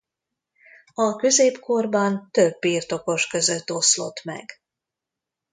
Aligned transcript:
A 0.93 1.15
középkorban 1.15 2.29
több 2.31 2.59
birtokos 2.59 3.27
között 3.27 3.71
oszlott 3.71 4.23
meg. 4.23 4.61